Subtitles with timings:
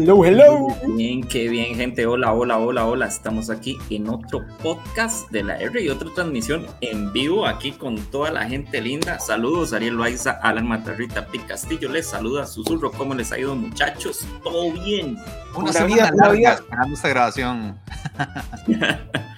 [0.00, 0.68] Hello, hello.
[0.94, 2.06] Bien, qué bien, gente.
[2.06, 3.06] Hola, hola, hola, hola.
[3.06, 7.96] Estamos aquí en otro podcast de la R y otra transmisión en vivo aquí con
[8.12, 9.18] toda la gente linda.
[9.18, 11.88] Saludos, Ariel Loaiza, Alan Matarrita, Pic Castillo.
[11.88, 12.92] Les saluda Susurro.
[12.92, 14.24] ¿Cómo les ha ido, muchachos?
[14.44, 15.18] ¿Todo bien?
[15.56, 17.76] Una, semana larga esperando esta grabación.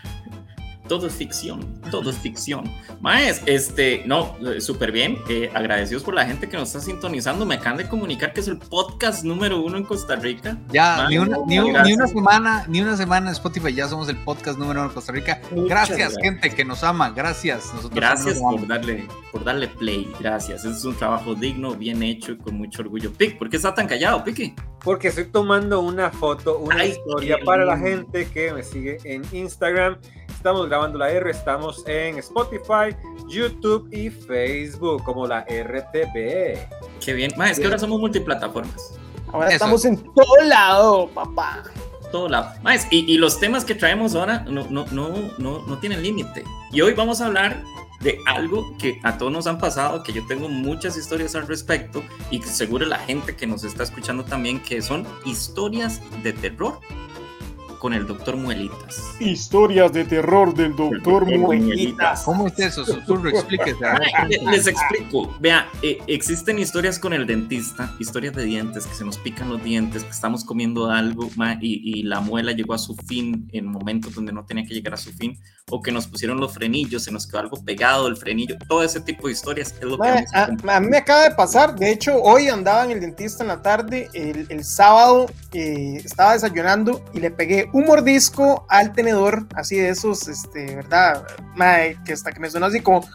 [0.91, 2.65] todo es ficción, todo es ficción.
[3.01, 5.19] Maes, este, no, súper bien.
[5.29, 7.47] Eh, agradecidos por la gente que nos está sintonizando.
[7.47, 10.59] Me acaban de comunicar que es el podcast número uno en Costa Rica.
[10.73, 14.59] Ya, ni, una, ni, una, semana, ni una semana en Spotify, ya somos el podcast
[14.59, 15.41] número uno en Costa Rica.
[15.53, 17.71] gracias, gente que nos ama, gracias.
[17.95, 20.65] gracias por darle, por darle play, gracias.
[20.65, 23.13] es un trabajo digno, bien hecho con mucho orgullo.
[23.13, 24.57] Pic, ¿por qué está tan callado, Piqui?
[24.83, 29.99] Porque estoy tomando una foto, una historia para la gente que me sigue en Instagram
[30.41, 32.97] Estamos grabando la R, estamos en Spotify,
[33.29, 36.57] YouTube y Facebook como la RTB.
[36.99, 37.31] Qué bien.
[37.43, 38.99] es que ahora somos multiplataformas.
[39.31, 41.65] Ahora estamos en todo lado, papá.
[42.11, 42.55] Todo lado.
[42.91, 46.43] y, y, los temas que traemos ahora no, no, no, no, no tienen límite.
[46.73, 47.63] Y hoy vamos a hablar
[48.01, 52.03] de algo que a todos nos han pasado, que yo tengo muchas historias al respecto
[52.31, 56.81] y que seguro la gente que nos está escuchando también, que son historias de terror
[57.81, 59.17] con el doctor Muelitas.
[59.19, 62.23] Historias de terror del doctor Muelitas.
[62.23, 62.85] ¿Cómo es eso?
[62.85, 63.81] Susurro, explíquese.
[64.51, 65.35] Les explico.
[65.41, 69.65] Vea, eh, existen historias con el dentista, historias de dientes, que se nos pican los
[69.65, 71.29] dientes, que estamos comiendo algo
[71.61, 74.97] y, la muela llegó a su fin en momentos donde no tenía que llegar a
[74.97, 75.39] su fin,
[75.71, 79.01] o que nos pusieron los frenillos, se nos quedó algo pegado el frenillo, todo ese
[79.01, 82.49] tipo de historias es lo que a, mí me acaba de pasar, de hecho, hoy
[82.49, 87.70] andaba en el dentista en la tarde, el, sábado eh, estaba desayunando y le pegué
[87.73, 91.25] un mordisco al tenedor, así de esos, este, ¿verdad?
[92.05, 93.07] que hasta que me suena así como,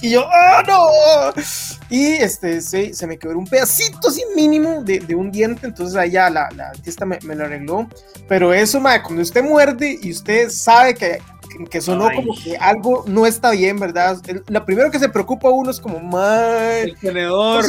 [0.00, 1.42] y yo, ¡ah, no!
[1.88, 6.10] Y este, se, se me quedó un pedacito así mínimo de, de un diente, entonces
[6.10, 7.88] ya la, la dentista me, me, lo arregló.
[8.28, 11.20] Pero eso, madre, cuando usted muerde y usted sabe que,
[11.70, 14.18] que sonó como que algo no está bien, ¿verdad?
[14.48, 16.82] lo primero que se preocupa uno es como, madre.
[16.82, 17.64] El tenedor.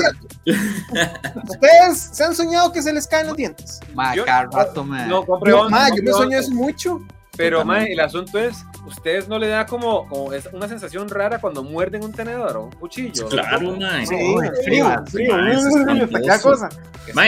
[0.46, 3.80] ¿Ustedes se han soñado que se les caen los dientes?
[3.94, 7.02] Ma, rato, No, compré yo, yo me sueño eso mucho.
[7.36, 11.64] Pero, ma, el asunto es, ¿ustedes no le da como, como una sensación rara cuando
[11.64, 13.28] muerden un tenedor o un cuchillo?
[13.28, 14.06] Claro, ma.
[14.06, 14.16] Sí,
[14.64, 16.42] frío, frío.
[16.42, 16.70] cosa.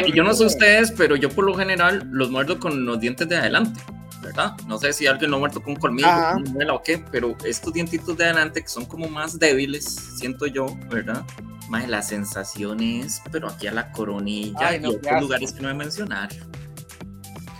[0.06, 3.28] y yo no sé ustedes, pero yo por lo general los muerdo con los dientes
[3.28, 3.82] de adelante.
[4.26, 4.56] ¿Verdad?
[4.68, 7.74] No sé si alguien lo ha muerto con colmillo, con muela o qué, pero estos
[7.74, 9.86] dientitos de adelante que son como más débiles,
[10.18, 11.24] siento yo, ¿verdad?
[11.70, 15.76] Más la sensación es, pero aquí a la coronilla y otros lugares que no voy
[15.76, 16.30] a mencionar.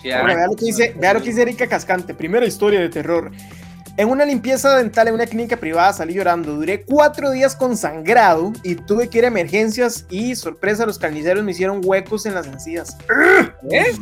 [0.04, 3.32] vea, lo que dice, vea lo que dice Erika Cascante, primera historia de terror.
[3.98, 6.56] En una limpieza dental en una clínica privada salí llorando.
[6.56, 11.44] Duré cuatro días con sangrado y tuve que ir a emergencias y sorpresa, los carniceros
[11.44, 12.98] me hicieron huecos en las encías.
[13.72, 13.96] ¿Eh?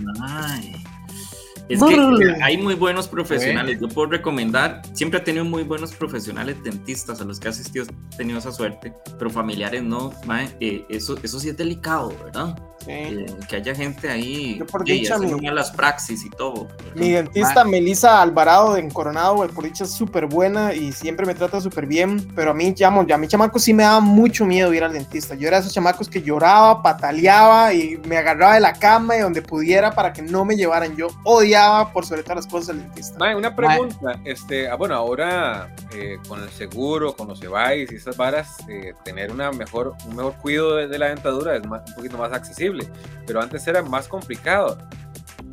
[1.69, 3.79] Es que hay muy buenos profesionales.
[3.79, 7.85] Yo puedo recomendar, siempre he tenido muy buenos profesionales dentistas a los que he asistido,
[7.85, 10.11] he tenido esa suerte, pero familiares no.
[10.59, 12.55] Eh, eso, eso sí es delicado, ¿verdad?
[12.87, 16.67] Eh, que haya gente ahí Yo por dicha, mi, las praxis y todo.
[16.95, 21.61] Mi dentista Melissa Alvarado de Coronado, por dicha es súper buena y siempre me trata
[21.61, 24.73] súper bien, pero a mí, llamo, ya a mi chamaco sí me daba mucho miedo
[24.73, 25.35] ir al dentista.
[25.35, 29.21] Yo era de esos chamacos que lloraba, pataleaba y me agarraba de la cama y
[29.21, 30.95] donde pudiera para que no me llevaran.
[30.97, 31.07] Yo
[31.53, 33.35] odiaba por sobre todas las cosas al dentista.
[33.35, 38.17] una pregunta, este, ah, bueno, ahora eh, con el seguro, con los EVAIS y esas
[38.17, 42.31] varas, eh, tener una mejor, un mejor cuidado de, la dentadura es un poquito más
[42.31, 42.87] accesible
[43.25, 44.77] pero antes era más complicado.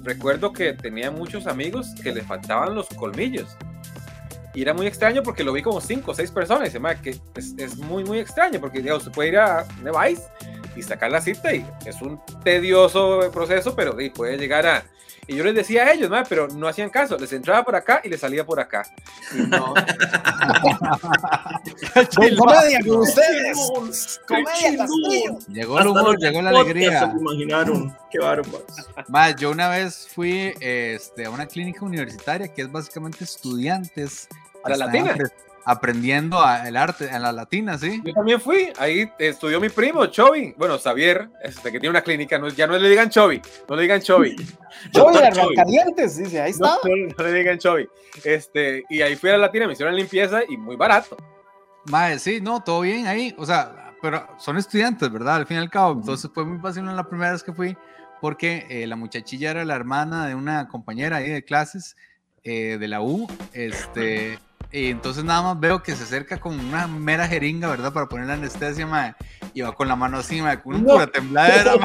[0.03, 3.57] Recuerdo que tenía muchos amigos que le faltaban los colmillos.
[4.55, 6.75] Y era muy extraño porque lo vi como cinco o seis personas.
[6.75, 10.29] Y que es, muy, muy extraño porque digamos, se puede ir a Nevais
[10.75, 14.85] y sacar la cita y es un tedioso proceso, pero puede llegar a
[15.31, 17.17] y yo les decía a ellos, pero no hacían caso.
[17.17, 18.83] Les entraba por acá y les salía por acá.
[19.33, 19.75] Y no.
[22.37, 24.21] comedia con ustedes.
[24.27, 24.87] Comedia
[25.47, 27.13] Llegó el humor, llegó la alegría.
[27.13, 27.97] Se imaginaron.
[28.11, 28.65] Qué bárbaro.
[29.07, 34.27] Más, yo una vez fui este, a una clínica universitaria que es básicamente estudiantes.
[34.65, 34.91] ¿A la
[35.71, 38.03] aprendiendo el arte en la latina, ¿sí?
[38.05, 42.39] Yo también fui, ahí estudió mi primo, Chovy, bueno, Xavier, este, que tiene una clínica,
[42.41, 44.35] no, ya no le digan Chovy, no le digan Chovy.
[44.93, 46.77] Chovy de calientes, dice, ahí está.
[46.83, 47.89] No, le digan Chovy.
[48.25, 51.17] Este, y ahí fui a la latina, me hicieron limpieza y muy barato.
[51.87, 55.37] Mae, sí, no, todo bien ahí, o sea, pero son estudiantes, ¿verdad?
[55.37, 57.77] Al fin y al cabo, entonces fue muy fácil la primera vez que fui,
[58.21, 61.97] porque eh, la muchachilla era la hermana de una compañera ahí de clases
[62.43, 64.41] eh, de la U, este...
[64.73, 67.93] Y entonces nada más veo que se acerca con una mera jeringa, ¿verdad?
[67.93, 69.15] Para poner la anestesia, mae.
[69.53, 71.73] Y va con la mano así, mae, con una pura tembladera,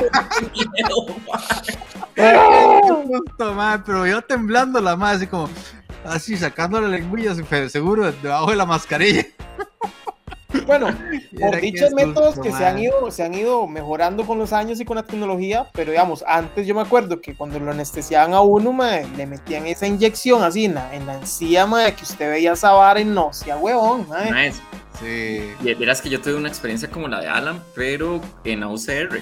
[3.86, 5.50] pero yo temblando la más, así como,
[6.06, 7.34] así sacando la lengüilla,
[7.70, 9.26] seguro, debajo de la mascarilla.
[10.66, 10.88] Bueno,
[11.40, 14.86] por dichos métodos que se han, ido, se han ido mejorando con los años y
[14.86, 18.76] con la tecnología, pero digamos, antes yo me acuerdo que cuando lo anestesiaban a uno,
[19.16, 21.66] le metían esa inyección así en la, en la encía,
[21.96, 24.54] que usted veía esa vara y no, sea huevón, madre.
[25.00, 25.74] Sí.
[25.76, 29.22] Verás que yo tuve una experiencia como la de Alan, pero en AUCR.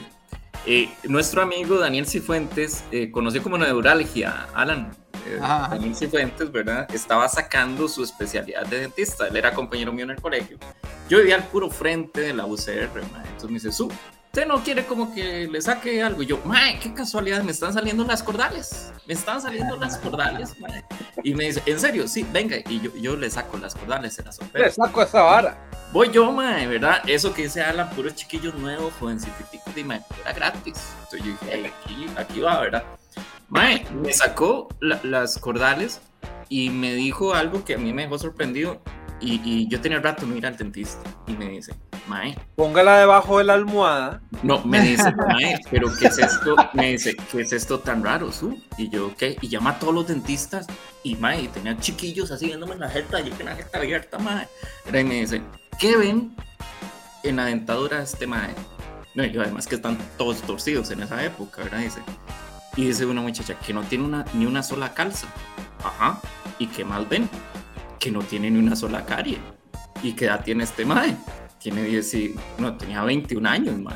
[0.65, 4.91] Eh, nuestro amigo Daniel Cifuentes, eh, conocido como neuralgia, Alan,
[5.25, 6.87] eh, Daniel Cifuentes, ¿verdad?
[6.93, 9.27] Estaba sacando su especialidad de dentista.
[9.27, 10.57] Él era compañero mío en el colegio.
[11.09, 13.91] Yo vivía al puro frente de la UCR, entonces me dice, su,
[14.33, 16.23] usted no quiere como que le saque algo.
[16.23, 18.91] Y yo, mae, qué casualidad, me están saliendo las cordales.
[19.05, 20.83] Me están saliendo las cordales, mae.
[21.23, 22.07] Y me dice, ¿en serio?
[22.07, 22.57] Sí, venga.
[22.67, 24.65] Y yo, yo le saco las cordales, se las opero.
[24.65, 25.57] Le saco esa vara.
[25.91, 27.07] Voy yo, mae, ¿verdad?
[27.07, 30.81] Eso que dice Alan, puros chiquillos nuevos, jovencitos, y mae, era gratis.
[31.03, 32.83] Entonces yo dije, aquí, aquí va, ¿verdad?
[33.53, 36.01] Mae, me sacó las cordales
[36.49, 38.81] y me dijo algo que a mí me dejó sorprendido.
[39.21, 41.07] Y, y yo tenía el rato no ir al dentista.
[41.27, 41.75] Y me dice,
[42.07, 42.35] Mae.
[42.55, 44.23] Póngala debajo de la almohada.
[44.41, 46.55] No, me dice, Mae, pero ¿qué es esto?
[46.73, 48.59] Me dice, ¿qué es esto tan raro, su?
[48.75, 49.37] Y yo, ¿qué?
[49.39, 50.65] Y llama a todos los dentistas.
[51.03, 54.47] Y Mae, tenía chiquillos así viéndome en la jeta, yo con la jeta abierta, Mae.
[54.87, 55.43] Y me dice,
[55.79, 56.35] ¿qué ven
[57.21, 58.55] en la dentadura de este Mae?
[59.13, 61.81] No, y además que están todos torcidos en esa época, ¿verdad?
[61.81, 62.01] Dice.
[62.75, 65.27] Y dice una muchacha que no tiene una, ni una sola calza.
[65.83, 66.19] Ajá.
[66.59, 67.29] ¿Y qué más ven?
[67.99, 69.37] Que no tiene ni una sola carie.
[70.01, 71.15] ¿Y qué edad tiene este mae?
[71.63, 73.95] tiene 10 y, no, tenía 21 años, mae.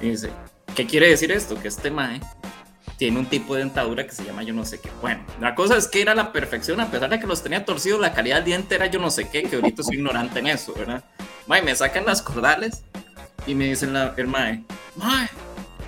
[0.00, 0.30] Y dice,
[0.76, 1.60] ¿qué quiere decir esto?
[1.60, 2.20] Que este mae
[2.96, 4.90] tiene un tipo de dentadura que se llama yo no sé qué.
[5.00, 8.00] Bueno, la cosa es que era la perfección, a pesar de que los tenía torcidos,
[8.00, 10.72] la calidad del diente era yo no sé qué, que ahorita soy ignorante en eso,
[10.72, 11.04] ¿verdad?
[11.48, 12.84] Mae, me sacan las cordales
[13.44, 14.62] y me dicen la, el mae,
[14.94, 15.28] mae,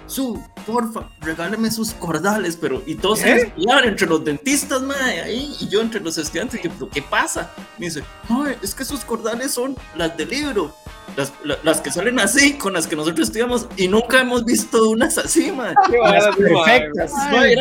[0.06, 3.52] su, porfa, regáleme sus cordales, pero y todos se ¿Eh?
[3.84, 7.50] entre los dentistas, mae, ahí, y yo entre los estudiantes, y yo, pero ¿qué pasa?
[7.78, 10.74] Me dice, ay, es que sus cordales son las del libro,
[11.16, 11.32] las,
[11.62, 15.52] las, que salen así, con las que nosotros estudiamos, y nunca hemos visto unas así,
[15.52, 15.74] mae.
[16.02, 17.12] Las perfectas.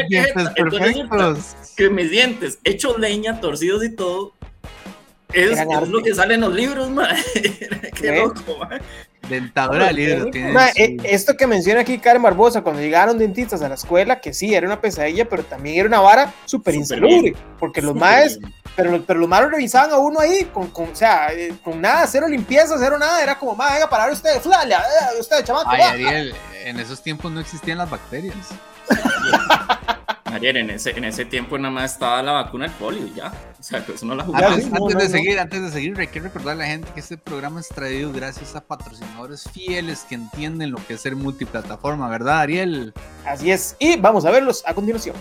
[0.10, 4.34] que, que mis dientes, hechos leña, torcidos y todo,
[5.34, 7.22] es, es, lo que sale en los libros, mae.
[7.96, 8.80] Qué loco, mae.
[9.32, 10.30] Dentadura libro.
[10.34, 14.54] Eh, esto que menciona aquí Karen Barbosa, cuando llegaron dentistas a la escuela, que sí,
[14.54, 18.40] era una pesadilla, pero también era una vara súper insalubre, porque los maes,
[18.76, 22.06] pero, pero los malos revisaban a uno ahí, con, con o sea, eh, con nada,
[22.08, 24.76] cero limpieza, cero nada, era como, más venga, parar usted, flale,
[25.20, 25.70] usted, chamaco.
[25.72, 26.36] Ay, Ariel,
[26.66, 28.36] en esos tiempos no existían las bacterias.
[30.42, 33.32] Ayer en ese, en ese tiempo nada más estaba la vacuna del polio ya.
[33.60, 34.56] O sea, que eso no la jugaba.
[34.56, 37.16] Antes, antes de seguir, antes de seguir, hay que recordar a la gente que este
[37.16, 42.40] programa es traído gracias a patrocinadores fieles que entienden lo que es ser multiplataforma, ¿verdad,
[42.40, 42.92] Ariel?
[43.24, 43.76] Así es.
[43.78, 45.16] Y vamos a verlos a continuación.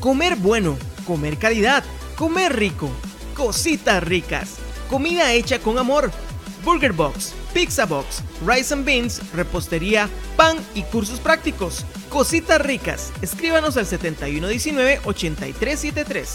[0.00, 0.76] Comer bueno,
[1.06, 1.82] comer calidad,
[2.14, 2.90] comer rico,
[3.34, 4.58] cositas ricas,
[4.90, 6.10] comida hecha con amor.
[6.62, 11.86] Burger Box, Pizza Box, Rice and Beans, repostería, pan y cursos prácticos.
[12.18, 13.12] Cositas ricas.
[13.22, 16.26] Escríbanos al 7119-8373.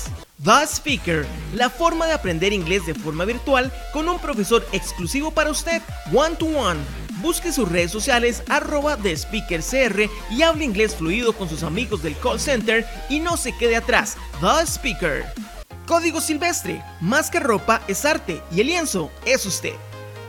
[0.42, 5.52] The Speaker, la forma de aprender inglés de forma virtual con un profesor exclusivo para
[5.52, 5.82] usted,
[6.14, 6.80] one to one.
[7.16, 12.40] Busque sus redes sociales arroba CR y hable inglés fluido con sus amigos del call
[12.40, 14.16] center y no se quede atrás.
[14.40, 15.26] The Speaker.
[15.86, 19.74] Código Silvestre, más que ropa es arte y el lienzo es usted.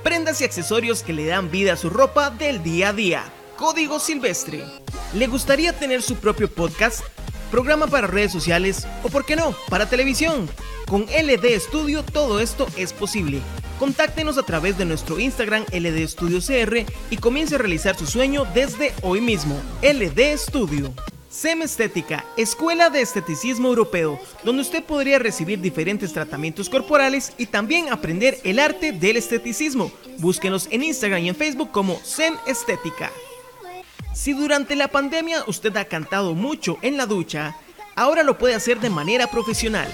[0.02, 3.22] Prendas y accesorios que le dan vida a su ropa del día a día.
[3.56, 4.64] Código Silvestre.
[5.14, 7.04] ¿Le gustaría tener su propio podcast?
[7.50, 10.48] Programa para redes sociales o, por qué no, para televisión.
[10.88, 13.40] Con LD Studio todo esto es posible.
[13.78, 18.44] Contáctenos a través de nuestro Instagram LD Studio CR y comience a realizar su sueño
[18.54, 19.60] desde hoy mismo.
[19.82, 20.92] LD Studio.
[21.28, 27.92] SEM Estética, Escuela de Esteticismo Europeo, donde usted podría recibir diferentes tratamientos corporales y también
[27.92, 29.90] aprender el arte del esteticismo.
[30.18, 33.10] Búsquenos en Instagram y en Facebook como SEM Estética.
[34.14, 37.56] Si durante la pandemia usted ha cantado mucho en la ducha,
[37.96, 39.88] ahora lo puede hacer de manera profesional.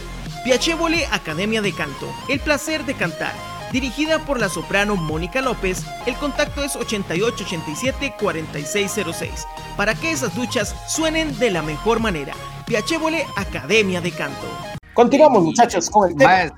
[0.44, 3.32] Piacevole Academia de Canto, el placer de cantar.
[3.72, 9.46] Dirigida por la soprano Mónica López, el contacto es 8887-4606,
[9.78, 12.34] para que esas duchas suenen de la mejor manera.
[12.66, 14.46] Piacevole Academia de Canto.
[14.92, 16.52] Continuamos muchachos con el tema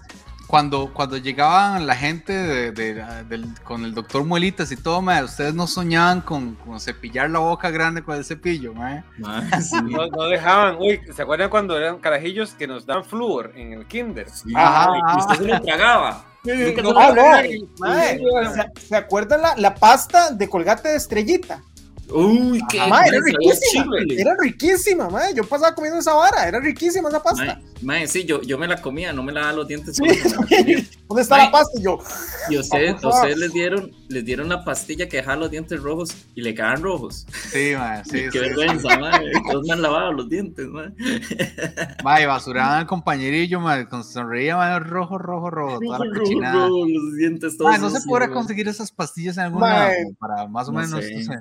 [0.52, 2.35] cuando, cuando llegaban la gente
[2.73, 3.02] de,
[3.64, 8.18] con el doctor Muelitas y todo, ustedes no soñaban con, cepillar la boca grande con
[8.18, 8.75] el cepillo,
[9.16, 14.26] no, dejaban, uy, ¿se acuerdan cuando eran carajillos que nos dan flúor en el kinder?
[14.54, 16.26] Ajá, y usted se lo tragaba.
[18.76, 21.62] ¿Se, acuerdan la, la, pasta de colgate de estrellita?
[22.14, 23.97] Uy, qué mamá, era riquísima.
[24.16, 25.31] Era riquísima, mamá.
[25.35, 27.61] Yo pasaba comiendo esa vara, era riquísima esa pasta.
[27.83, 29.97] Mae, sí, yo, yo me la comía, no me la daba los dientes.
[31.09, 31.78] ¿Dónde está la pasta?
[31.78, 31.99] Y yo.
[32.49, 36.42] Y ustedes, ustedes les dieron, les dieron la pastilla que dejaba los dientes rojos y
[36.42, 37.26] le quedaban rojos.
[37.50, 38.25] Sí, mae, sí.
[38.33, 39.33] Qué vergüenza, mae.
[39.50, 40.92] Todos me han lavado los dientes, mae.
[42.04, 45.81] Mae, basuraban al compañerillo, mae, con sonreía, mae, rojo, rojo, rojo.
[45.81, 46.66] Toda la cochinada.
[46.66, 47.71] Rojo, los dientes todos.
[47.71, 50.92] Mae, no se podrá conseguir esas pastillas en algún lado para más o menos.
[50.92, 51.38] No sé.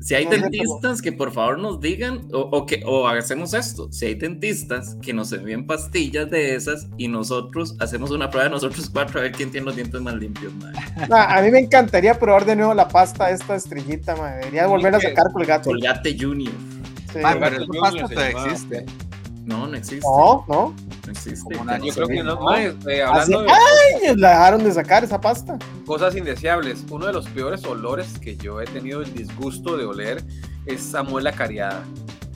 [0.00, 4.14] Si hay dentistas que por favor nos digan o, que o hacemos esto, si hay
[4.14, 9.18] dentistas que nos envíen pastillas de esas y nosotros hacemos una prueba de nosotros cuatro
[9.20, 10.52] a ver quién tiene los dientes más limpios,
[11.10, 14.38] a mí me encantaría probar de nuevo la pasta esta estrellita, madre.
[14.38, 15.64] Debería volver a sacar Colgate.
[15.64, 16.52] Colgate Junior.
[17.12, 18.86] Sí, pero esa pasta todavía existe.
[19.48, 20.06] No, no existe.
[20.06, 20.74] No, no.
[21.06, 21.54] No existe.
[21.82, 22.54] Yo creo que no.
[22.54, 25.58] Eh, hablando de años la dejaron de sacar esa pasta.
[25.86, 26.84] Cosas indeseables.
[26.90, 30.22] Uno de los peores olores que yo he tenido el disgusto de oler
[30.66, 31.82] es Samuela cariada.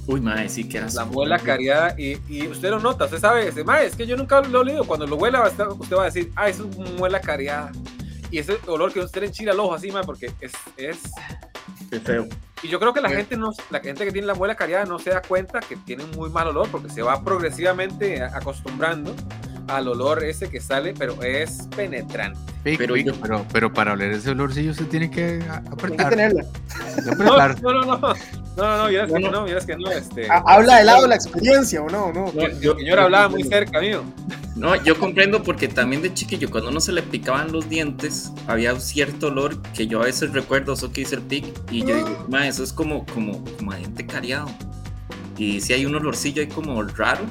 [0.07, 3.47] Uy, madre, sí que era La muela cariada y, y, usted lo nota, usted sabe,
[3.47, 4.85] ese, mae, es que yo nunca lo he olido.
[4.85, 7.73] Cuando lo huela, usted va a decir, ah, es una muela cariada.
[8.31, 10.99] Y ese olor que usted le enchila el ojo así, mae, porque es, es
[11.91, 12.27] Qué feo.
[12.63, 14.99] Y yo creo que la gente no, la gente que tiene la muela cariada no
[14.99, 19.15] se da cuenta que tiene un muy mal olor porque se va progresivamente acostumbrando
[19.69, 22.39] al olor ese que sale, pero es penetrante.
[22.63, 26.15] pero, pero, pero, para oler ese olorcillo se tiene que apretar.
[26.15, 28.15] Tiene que no, no, no, no, no,
[28.57, 29.91] no, no, vieras que no, vieras que no.
[29.91, 32.13] Este, Habla del lado de la experiencia, ¿o no?
[32.13, 34.03] no, no el señor hablaba muy cerca mío.
[34.55, 38.75] No, yo comprendo porque también de chiquillo, cuando uno se le picaban los dientes, había
[38.75, 41.97] un cierto olor que yo a veces recuerdo, eso que dice el pic, y yo
[41.97, 44.51] digo, ma, eso es como, como, como a diente cariado.
[45.39, 47.25] Y si hay un olorcillo ahí como raro.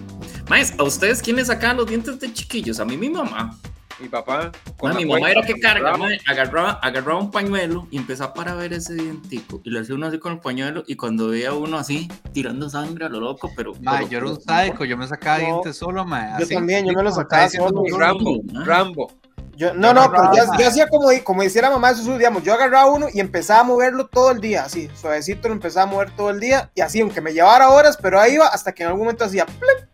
[0.49, 2.79] Más, ¿a ustedes quién les sacaban los dientes de chiquillos?
[2.79, 3.57] A mí mi mamá.
[4.01, 4.51] Mi papá.
[4.96, 5.93] mi mamá era que carga,
[6.27, 9.62] agarraba, agarraba un pañuelo y empezaba para ver ese dientico.
[9.63, 13.05] Y le hacía uno así con el pañuelo y cuando veía uno así, tirando sangre
[13.05, 13.74] a lo loco, pero...
[14.10, 16.39] yo era un sádico, yo me sacaba dientes solo, ma.
[16.39, 17.84] Yo también, yo me los sacaba solo.
[17.96, 19.22] Rambo, Rambo.
[19.55, 23.08] Yo, no, no, pero yo, hacía como, como hiciera mamá de digamos, yo agarraba uno
[23.13, 26.39] y empezaba a moverlo todo el día, así, suavecito lo empezaba a mover todo el
[26.39, 29.25] día, y así, aunque me llevara horas, pero ahí iba hasta que en algún momento
[29.25, 29.46] hacía,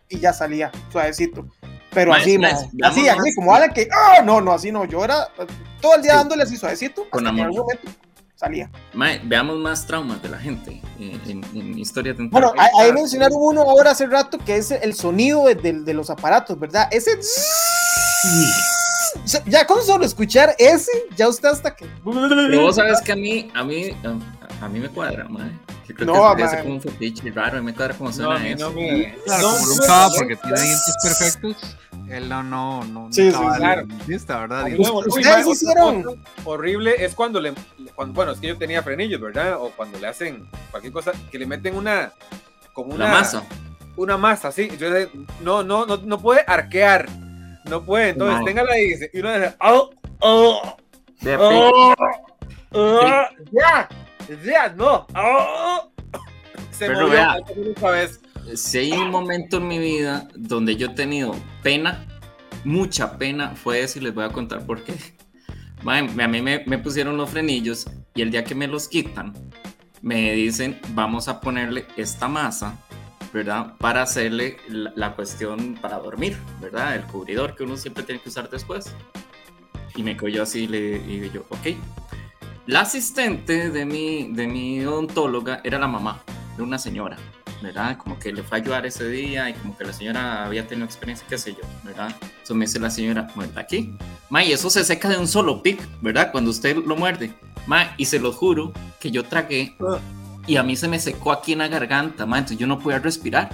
[0.08, 1.46] y ya salía, suavecito.
[1.98, 2.38] Pero así,
[2.84, 4.22] así, así, como alguien que, ¡ah!
[4.24, 5.26] no, no, así no, yo era
[5.80, 7.90] todo el día dándole así suavecito, hasta que en algún momento
[8.36, 8.70] salía.
[9.24, 13.90] veamos más traumas de la gente eh, en, historia de Bueno, ahí mencionaron uno ahora
[13.90, 16.86] hace rato que es el sonido de, de los aparatos, ¿verdad?
[16.92, 17.18] Ese
[19.46, 21.84] ya con solo escuchar ese, ya usted hasta que.
[22.04, 23.90] Pero vos sabes que a mí, a mí,
[24.60, 25.52] a mí me cuadra, madre.
[25.88, 28.68] Yo creo no, que es como un fetiche raro, me cuadra como suena no, eso.
[28.68, 29.16] No me...
[29.24, 31.76] Claro, como nunca, porque tiene dientes perfectos,
[32.10, 33.08] él no, no, no.
[33.12, 33.86] Sí, sí, claro.
[33.86, 34.66] Dentista, ¿verdad?
[34.78, 36.22] Ustedes hicieron.
[36.44, 37.52] Horrible es cuando le,
[37.94, 39.56] cuando, bueno, es que yo tenía frenillos, ¿verdad?
[39.60, 42.12] O cuando le hacen cualquier cosa, que le meten una,
[42.72, 43.44] como una, masa.
[43.96, 44.70] Una masa, sí.
[44.78, 44.88] Yo,
[45.42, 47.08] no, no, no, no puede arquear
[47.68, 50.76] no puede, entonces téngala ahí y uno dice, oh, oh,
[51.38, 51.94] oh,
[52.72, 53.88] oh, ya,
[54.44, 55.90] ya, no, oh,
[56.70, 57.10] se Pero movió
[57.80, 58.20] vea, vez.
[58.54, 62.06] Si hay un momento en mi vida donde yo he tenido pena,
[62.64, 64.94] mucha pena, fue eso y les voy a contar por qué.
[65.84, 69.32] a mí me, pusieron los frenillos y el día que me los quitan,
[70.02, 72.78] me dicen, vamos a ponerle esta masa
[73.32, 73.74] ¿verdad?
[73.78, 76.96] Para hacerle la, cuestión para dormir, ¿verdad?
[76.96, 78.94] El cubridor que uno siempre tiene que usar después.
[79.96, 81.76] Y me cogió así y le digo yo, ok.
[82.66, 86.22] La asistente de mi, de mi odontóloga era la mamá
[86.56, 87.16] de una señora,
[87.62, 87.96] ¿verdad?
[87.96, 90.86] Como que le fue a ayudar ese día y como que la señora había tenido
[90.86, 92.14] experiencia, qué sé yo, ¿verdad?
[92.20, 93.94] Entonces me dice la señora, muerta aquí.
[94.30, 96.30] Ma, y eso se seca de un solo pic, ¿verdad?
[96.32, 97.32] Cuando usted lo muerde.
[97.66, 99.74] Ma, y se lo juro que yo tragué
[100.46, 102.98] y a mí se me secó aquí en la garganta, ma, entonces yo no podía
[102.98, 103.50] respirar.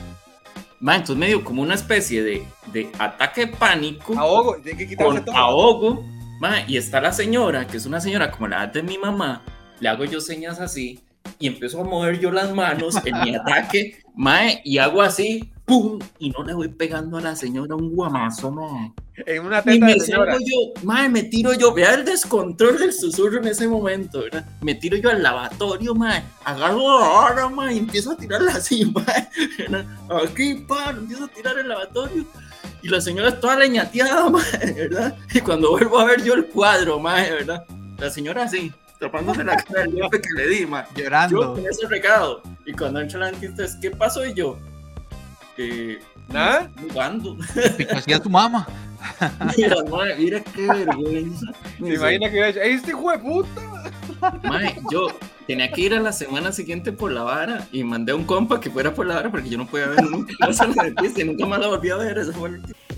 [0.80, 4.18] Ma, entonces me dio como una especie de, de ataque de pánico.
[4.18, 4.56] Ahogo,
[4.98, 6.04] con ahogo.
[6.40, 9.42] Ma, y está la señora, que es una señora como la edad de mi mamá,
[9.80, 11.00] le hago yo señas así
[11.44, 15.98] y empiezo a mover yo las manos en mi ataque, mae, y hago así, ¡pum!
[16.18, 18.94] Y no le voy pegando a la señora un guamazo, mae.
[19.26, 22.94] En una teta y me salgo yo, mae, me tiro yo, vea el descontrol del
[22.94, 24.46] susurro en ese momento, ¿verdad?
[24.62, 29.28] Me tiro yo al lavatorio, mae, agarro ahora, mae, y empiezo a tirarla así, mae,
[30.24, 32.24] Aquí, pa, empiezo a tirar el lavatorio.
[32.82, 35.14] Y la señora está toda leñateada, mae, ¿verdad?
[35.34, 37.66] Y cuando vuelvo a ver yo el cuadro, mae, ¿verdad?
[37.98, 40.84] La señora así, tapándose la cara del golpe que le di, mae.
[40.94, 41.40] Llorando.
[41.40, 42.42] Yo con ese recado.
[42.66, 44.24] Y cuando entra la dentista es, ¿qué pasó?
[44.24, 44.58] Y yo,
[45.56, 45.98] eh,
[46.28, 46.70] ¿Nada?
[46.80, 47.36] Jugando.
[47.96, 48.66] hacía tu mamá.
[49.56, 51.52] Mira, madre, mira qué vergüenza.
[51.78, 53.60] ¿Te imaginas que iba a decir, este hijo de puta?
[54.44, 55.08] Mae, yo
[55.46, 58.60] tenía que ir a la semana siguiente por la vara y mandé a un compa
[58.60, 61.68] que fuera por la vara porque yo no podía ver nunca y nunca más la
[61.68, 62.26] volví a ver.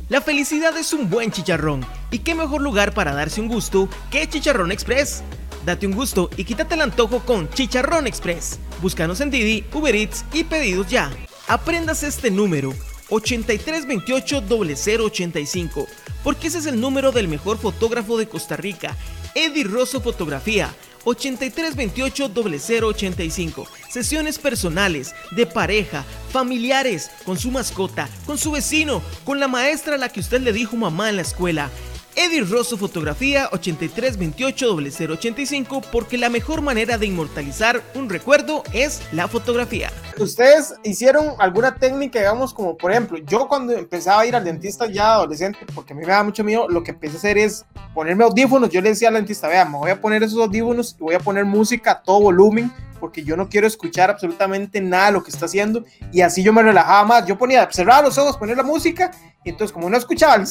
[0.08, 1.84] La felicidad es un buen chicharrón.
[2.12, 5.24] ¿Y qué mejor lugar para darse un gusto que Chicharrón Express?
[5.66, 8.60] Date un gusto y quítate el antojo con Chicharrón Express.
[8.80, 11.10] Búscanos en Didi, Uber Eats y pedidos ya.
[11.48, 12.72] Aprendas este número
[13.08, 15.86] 8328 0085
[16.22, 18.96] porque ese es el número del mejor fotógrafo de Costa Rica,
[19.34, 20.72] Eddie Rosso Fotografía.
[21.02, 23.68] 8328 0085.
[23.88, 29.98] Sesiones personales, de pareja, familiares, con su mascota, con su vecino, con la maestra a
[29.98, 31.70] la que usted le dijo mamá en la escuela.
[32.18, 39.92] Eddie Rosso Fotografía 8328-0085 porque la mejor manera de inmortalizar un recuerdo es la fotografía.
[40.18, 44.86] ¿Ustedes hicieron alguna técnica, digamos, como por ejemplo, yo cuando empezaba a ir al dentista
[44.86, 47.66] ya adolescente, porque a mí me da mucho miedo, lo que empecé a hacer es
[47.94, 48.70] ponerme audífonos.
[48.70, 51.20] Yo le decía al dentista, vea, me voy a poner esos audífonos y voy a
[51.20, 55.30] poner música a todo volumen porque yo no quiero escuchar absolutamente nada de lo que
[55.30, 57.26] está haciendo y así yo me relajaba más.
[57.26, 59.10] Yo ponía, cerrar los ojos, poner la música
[59.44, 60.46] y entonces como no escuchaba el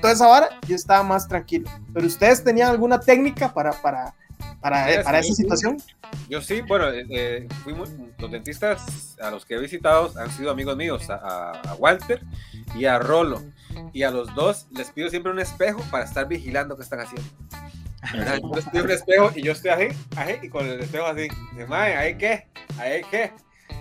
[0.00, 1.70] toda esa vara, yo estaba más tranquilo.
[1.92, 4.14] Pero ustedes tenían alguna técnica para, para,
[4.60, 5.76] para, para esa situación?
[6.28, 10.50] Yo sí, bueno, eh, eh, fuimos, los dentistas a los que he visitado han sido
[10.50, 12.22] amigos míos, a, a, Walter
[12.74, 13.42] y a Rolo.
[13.92, 17.28] Y a los dos les pido siempre un espejo para estar vigilando qué están haciendo.
[18.12, 21.28] Yo les pido un espejo y yo estoy ahí, ahí y con el espejo así.
[21.56, 22.46] De mae, ¿ahí qué?
[22.78, 23.32] ¿Ahí qué?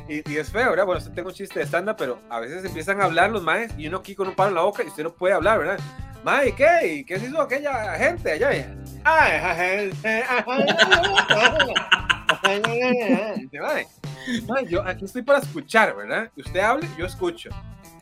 [0.07, 0.86] Y, y, es feo, ¿verdad?
[0.86, 3.88] Bueno, tengo un chiste de estándar, pero a veces empiezan a hablar los maes y
[3.88, 5.79] uno aquí con un palo en la boca y usted no puede hablar, ¿verdad?
[6.24, 6.88] Mae, ¿qué?
[6.88, 8.75] ¿Y qué se hizo aquella gente allá?
[9.03, 10.24] Ah, gente.
[14.48, 16.31] Mae, yo aquí estoy para escuchar, ¿verdad?
[16.38, 17.50] Usted hable, yo escucho.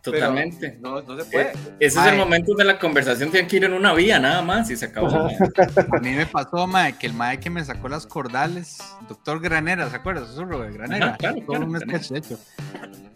[0.01, 0.79] Totalmente.
[0.81, 1.51] No, no, se puede.
[1.79, 4.69] Ese es el momento de la conversación, tienen que ir en una vía nada más
[4.71, 5.07] y se acabó.
[5.09, 9.89] A mí me pasó, mae, que el mae que me sacó las cordales, doctor Granera,
[9.89, 10.25] ¿se acuerda?
[10.25, 11.07] Susurro de Granera.
[11.09, 12.39] Ajá, claro, Todo claro, un sketch, de hecho.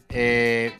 [0.09, 0.73] Eh,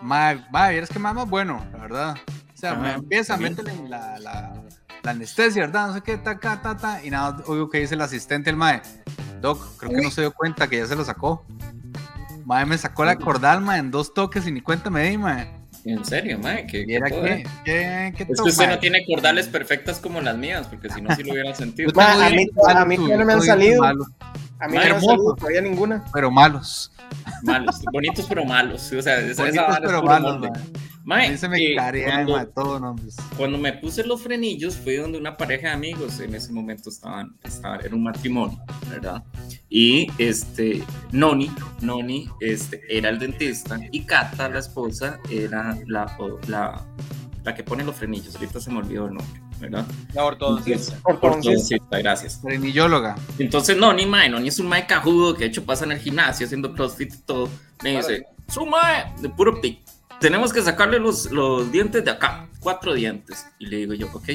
[0.00, 2.16] mae, mae, es que más bueno, la verdad.
[2.54, 4.62] O sea, Ajá, me empieza a meterle la, la,
[5.02, 5.88] la, anestesia, ¿verdad?
[5.88, 8.56] No sé qué, ta, ta, ta, ta, y nada, oigo que dice el asistente, el
[8.56, 8.80] mae.
[9.40, 11.44] Doc, creo que no se dio cuenta que ya se lo sacó.
[12.44, 15.57] Mae, me sacó la cordal, mae, en dos toques y ni cuenta me di, mae.
[15.88, 16.66] ¿En serio, mae?
[16.66, 17.46] ¿Qué, ¿Y era qué?
[17.64, 21.16] ¿Qué, qué es que usted no tiene cordales perfectas como las mías, porque si no,
[21.16, 21.90] sí lo hubiera sentido.
[21.94, 23.80] Ma, a, mí, a mí no me han salido.
[23.80, 24.04] Malo.
[24.60, 26.04] A mí no me han salido todavía ninguna.
[26.12, 26.92] Pero malos.
[27.42, 28.92] Malos, bonitos pero malos.
[28.92, 30.50] O sea, esa, bonitos esa pero malos,
[31.08, 31.36] mae.
[31.38, 33.16] Se me eh, carea, cuando, nombres.
[33.36, 37.34] cuando me puse los frenillos fue donde una pareja de amigos en ese momento estaban,
[37.42, 39.24] estaban era un matrimonio, ¿verdad?
[39.70, 46.14] Y este, Noni, Noni este, era el dentista y Cata, la esposa, era la,
[46.46, 46.86] la,
[47.42, 48.34] la que pone los frenillos.
[48.36, 49.86] Ahorita se me olvidó el nombre, ¿verdad?
[50.12, 50.98] La ortodoncista.
[51.04, 52.38] Ortodoncista, gracias.
[52.42, 53.16] Frenillóloga.
[53.38, 56.44] Entonces, Noni, mae, Noni es un mae cajudo que de hecho pasa en el gimnasio
[56.44, 57.48] haciendo crossfit y todo.
[57.82, 59.80] Me dice, su mae, de puro pic
[60.20, 63.46] tenemos que sacarle los, los, dientes de acá, cuatro dientes.
[63.58, 64.30] Y le digo yo, ok.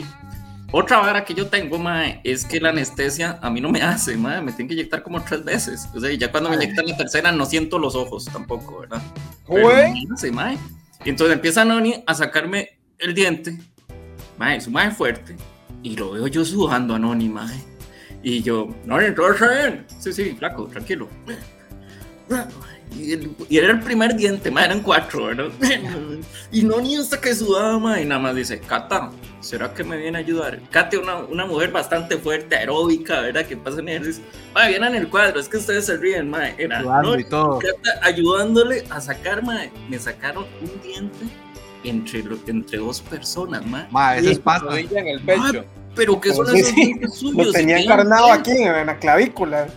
[0.71, 4.17] Otra vara que yo tengo, mae, es que la anestesia a mí no me hace,
[4.17, 5.87] mae, me tienen que inyectar como tres veces.
[5.93, 9.01] O sea, ya cuando me inyectan la tercera no siento los ojos tampoco, ¿verdad?
[9.47, 10.57] Pero no hace, mae.
[11.05, 13.59] Y entonces empieza Noni a sacarme el diente,
[14.39, 15.35] mae, su mae fuerte,
[15.83, 17.61] y lo veo yo sudando a Noni, mae.
[18.23, 19.85] Y yo, Noni, todo está bien.
[19.99, 21.07] Sí, sí, flaco, tranquilo.
[22.95, 25.49] Y, el, y, era el primer diente, ma, eran cuatro, ¿verdad?
[26.51, 29.97] y no ni hasta que sudaba, ma, y nada más dice, Cata, ¿será que me
[29.97, 30.59] viene a ayudar?
[30.69, 33.45] Cata, una, una mujer bastante fuerte, aeróbica, ¿verdad?
[33.47, 34.23] Que pasa en ejercicio.
[34.53, 36.49] Ma, viene en el cuadro, es que ustedes se ríen, ma.
[36.49, 37.17] Era, ¿no?
[37.17, 37.57] y todo.
[37.59, 41.25] Cata ayudándole a sacar, ma, me sacaron un diente
[41.83, 43.87] entre, entre dos personas, ma.
[43.89, 44.91] Ma, eso es.
[44.91, 45.41] En el pecho.
[45.41, 45.63] Ma,
[45.95, 47.47] pero que son dientes suyos.
[47.47, 49.67] Lo tenía encarnado aquí en la clavícula.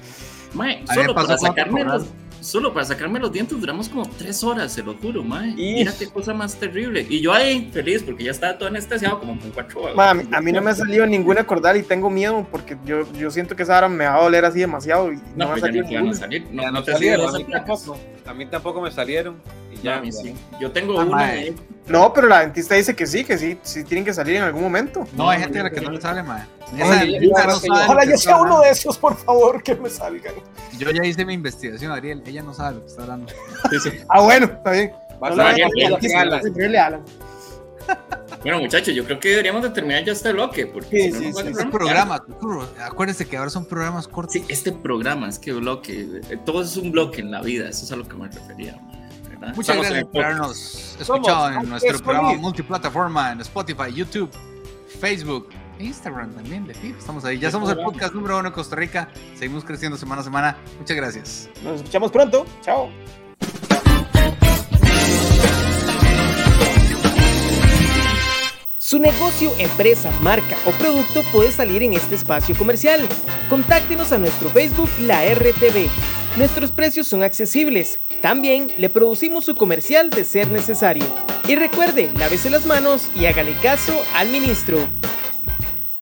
[0.55, 2.07] Ma, solo para sacarme los
[2.47, 5.55] solo para sacarme los dientes duramos como tres horas, se lo juro, mae.
[5.55, 7.05] Mira qué cosa más terrible.
[7.09, 9.97] Y yo ahí feliz porque ya estaba todo anestesiado como con cuatro horas.
[9.97, 12.77] Ma, a, mí, a, mí, no me ha salido ninguna cordal y tengo miedo porque
[12.85, 15.13] yo, yo siento que esa hora me va a doler así demasiado.
[15.13, 16.47] Y no, no pues ya no te van a salir.
[16.53, 17.55] No, ya no no te salieron, salieron.
[17.55, 17.99] a mí tampoco.
[18.27, 19.37] A mí tampoco me salieron.
[19.83, 20.35] Ya, sí.
[20.61, 21.35] Yo tengo Ah, una.
[21.37, 21.55] eh,
[21.89, 24.63] No, pero la dentista dice que sí, que sí, sí tienen que salir en algún
[24.63, 25.07] momento.
[25.15, 27.21] No, hay gente a la que no le sale, no sabe
[27.85, 30.35] Ojalá yo sea uno de esos, por favor, que me salgan.
[30.79, 32.23] Yo ya hice mi investigación, Ariel.
[32.27, 33.33] Ella no sabe lo que está hablando.
[33.71, 33.91] sí, sí.
[34.09, 34.93] Ah, bueno, está bien.
[35.21, 37.03] No a Alan.
[38.43, 40.67] Bueno, muchachos, yo creo que deberíamos de terminar ya este bloque.
[40.67, 41.49] Porque Sí, si no sí, a sí.
[41.51, 42.23] Este programa,
[42.85, 44.33] acuérdense que ahora son programas cortos.
[44.35, 47.85] Sí, este programa, es que bloque, eh, todo es un bloque en la vida, eso
[47.85, 48.79] es a lo que me refería.
[49.41, 49.55] ¿Verdad?
[49.55, 54.31] Muchas Estamos gracias por habernos escuchado en nuestro programa multiplataforma en Spotify, YouTube,
[55.01, 56.99] Facebook, Instagram también, de fijo.
[56.99, 57.39] Estamos ahí.
[57.39, 59.09] Ya somos el podcast número uno en Costa Rica.
[59.35, 60.57] Seguimos creciendo semana a semana.
[60.79, 61.51] Muchas gracias.
[61.63, 62.47] Nos escuchamos pronto.
[62.63, 62.91] Chao.
[68.79, 73.01] Su negocio, empresa, marca o producto puede salir en este espacio comercial.
[73.51, 75.89] Contáctenos a nuestro Facebook La RTV.
[76.37, 77.99] Nuestros precios son accesibles.
[78.23, 81.05] También le producimos su comercial de ser necesario.
[81.49, 84.79] Y recuerde, lávese las manos y hágale caso al ministro.